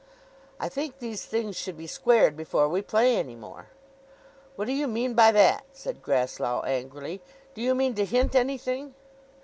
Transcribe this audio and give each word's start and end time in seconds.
"I 0.59 0.67
think 0.67 0.97
these 0.97 1.25
things 1.27 1.55
should 1.55 1.77
be 1.77 1.85
squared 1.85 2.35
before 2.35 2.67
we 2.67 2.81
play 2.81 3.17
any 3.17 3.35
more!" 3.35 3.67
"What 4.55 4.65
do 4.65 4.71
you 4.73 4.87
mean 4.87 5.13
by 5.13 5.31
that?" 5.31 5.63
said 5.73 6.01
Grasslough 6.01 6.63
angrily. 6.63 7.21
"Do 7.53 7.61
you 7.61 7.75
mean 7.75 7.93
to 7.93 8.05
hint 8.05 8.33
anything?" 8.33 8.95